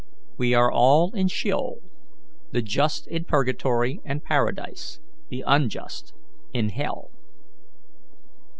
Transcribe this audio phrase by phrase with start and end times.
[0.35, 1.79] We are all in sheol
[2.53, 6.11] the just in purgatory and paradise, the unjust
[6.53, 7.11] in hell."